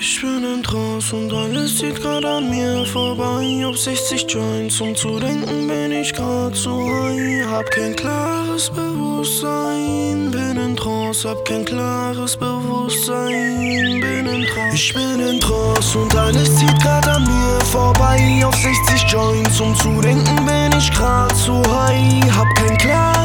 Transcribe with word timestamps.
Ich 0.00 0.20
bin 0.20 0.44
in 0.44 0.62
Trance 0.62 1.16
und 1.16 1.32
alles 1.32 1.78
zieht 1.78 2.00
grad 2.00 2.24
an 2.24 2.48
mir 2.48 2.84
vorbei. 2.86 3.66
Auf 3.66 3.76
60 3.76 4.26
Joints, 4.32 4.80
um 4.80 4.94
zu 4.94 5.18
denken, 5.18 5.66
bin 5.66 5.90
ich 5.90 6.14
grad 6.14 6.54
zu 6.54 6.70
high. 6.70 7.44
Hab 7.50 7.68
kein 7.72 7.96
klares 7.96 8.70
Bewusstsein, 8.70 10.30
bin 10.30 10.56
in 10.56 10.76
Trance, 10.76 11.28
hab 11.28 11.44
kein 11.44 11.64
klares 11.64 12.36
Bewusstsein, 12.36 14.00
bin 14.00 14.26
in 14.26 14.46
Trance. 14.46 14.76
Ich 14.76 14.94
bin 14.94 15.18
in 15.18 15.40
Trance 15.40 15.98
und 15.98 16.14
alles 16.14 16.56
zieht 16.56 16.80
grad 16.80 17.08
an 17.08 17.24
mir 17.24 17.60
vorbei. 17.64 18.44
Auf 18.44 18.54
60 18.54 19.02
Joints, 19.10 19.60
um 19.60 19.74
zu 19.74 20.00
denken, 20.00 20.46
bin 20.46 20.78
ich 20.78 20.92
grad 20.92 21.34
zu 21.36 21.60
high. 21.74 22.36
Hab 22.36 22.46
kein 22.54 22.78
klares 22.78 23.17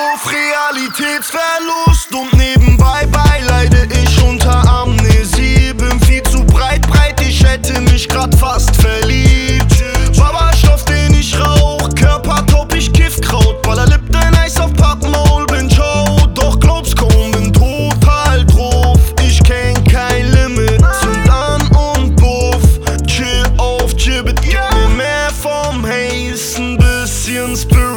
Puff, 0.00 0.32
Realitätsverlust 0.32 2.14
und 2.14 2.32
nebenbei 2.32 3.06
beileide 3.06 3.86
ich 4.02 4.22
unter 4.22 4.66
Amnesie. 4.66 5.74
Bin 5.74 6.00
viel 6.00 6.22
zu 6.22 6.42
breit, 6.44 6.86
breit, 6.88 7.20
ich 7.20 7.44
hätte 7.44 7.78
mich 7.82 8.08
grad 8.08 8.34
fast 8.34 8.74
verliebt. 8.76 9.84
Baba-Stoff, 10.16 10.86
den 10.86 11.12
ich 11.12 11.38
rauch, 11.38 11.86
Körper 11.94 12.46
top, 12.46 12.74
ich 12.74 12.90
kiff 12.92 13.20
Kraut. 13.20 13.60
Baller 13.60 13.86
Lip, 13.86 14.00
dein 14.10 14.34
Eis 14.36 14.58
auf 14.58 14.72
Pappmaul, 14.72 15.44
bin 15.46 15.68
Joe, 15.68 16.26
doch 16.34 16.58
glaub's 16.58 16.96
kaum, 16.96 17.30
bin 17.32 17.52
total 17.52 18.46
drauf. 18.46 19.00
Ich 19.22 19.42
kenn 19.42 19.84
kein 19.84 20.32
Limit, 20.32 20.82
zünd 21.00 21.28
an 21.28 21.60
und 21.76 22.16
buff. 22.16 22.62
Chill 23.06 23.44
auf 23.58 23.94
Gibbet, 23.96 24.40
gib 24.40 24.54
mir 24.54 24.88
mehr 24.96 25.30
vom 25.42 25.84
Haze, 25.84 26.56
ein 26.56 26.78
bisschen 26.78 27.54
Spirit. 27.54 27.89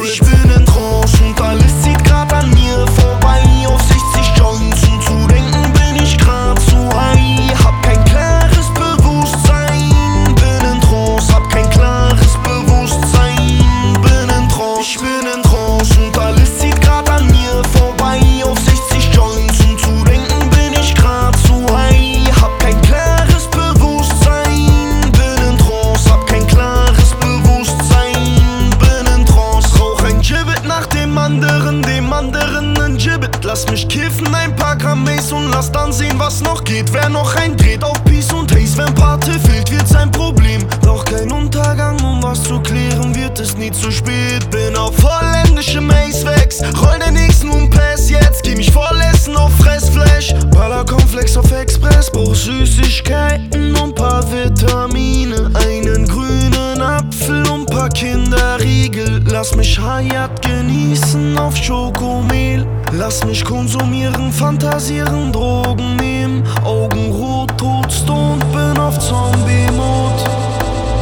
Lass 33.64 33.70
mich 33.70 33.88
kiffen, 33.88 34.34
ein 34.34 34.54
paar 34.56 34.76
Gramm 34.76 35.08
und 35.32 35.50
lass 35.50 35.72
dann 35.72 35.90
sehen, 35.90 36.18
was 36.18 36.42
noch 36.42 36.62
geht. 36.64 36.92
Wer 36.92 37.08
noch 37.08 37.34
ein 37.36 37.56
dreht 37.56 37.82
auf 37.82 38.04
Peace 38.04 38.30
und 38.30 38.52
Haze, 38.52 38.76
wenn 38.76 38.94
Pate 38.94 39.32
fehlt, 39.40 39.70
wird 39.70 39.88
sein 39.88 40.10
Problem. 40.10 40.66
Doch 40.82 41.02
kein 41.04 41.32
Untergang, 41.32 41.98
um 42.04 42.22
was 42.22 42.42
zu 42.42 42.60
klären, 42.60 43.14
wird 43.14 43.40
es 43.40 43.56
nie 43.56 43.70
zu 43.70 43.90
spät. 43.90 44.50
Bin 44.50 44.76
auf 44.76 44.94
holländischem 45.02 45.90
Ace 45.90 46.26
Wax, 46.26 46.60
roll 46.78 46.98
den 46.98 47.14
nächsten 47.14 47.48
und 47.48 47.70
Pass 47.70 48.10
jetzt. 48.10 48.42
Geh 48.42 48.54
mich 48.54 48.70
voll 48.70 49.00
essen 49.10 49.34
auf 49.34 49.52
Fressflash. 49.56 50.34
Baller 50.50 50.84
Komplex 50.84 51.34
auf 51.34 51.50
Express, 51.50 52.10
brauch 52.10 52.34
Süßigkeiten 52.34 53.74
und 53.76 53.94
paar 53.94 54.24
Vitamine. 54.30 55.50
Einen 55.54 56.06
grünen 56.06 56.82
Apfel 56.82 57.48
und 57.48 57.70
paar 57.70 57.88
Kinderriegel. 57.88 59.22
Lass 59.26 59.56
mich 59.56 59.78
Hayat 59.78 60.42
genießen 60.42 61.38
auf 61.38 61.56
Schokomehl. 61.56 62.63
Lass 62.96 63.24
mich 63.24 63.44
konsumieren, 63.44 64.32
fantasieren, 64.32 65.32
Drogen 65.32 65.96
nehmen. 65.96 66.44
Augen 66.64 67.10
rot, 67.10 67.50
todstoned, 67.58 68.44
bin 68.52 68.78
auf 68.78 68.98
Zombie-Mode. 69.00 70.22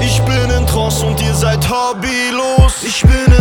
Ich 0.01 0.21
bin 0.23 0.51
in 0.57 0.67
Trance 0.67 1.05
und 1.05 1.21
ihr 1.21 1.35
seid 1.35 1.69
hobbylos. 1.69 2.83
Ich 2.83 3.03
bin 3.03 3.32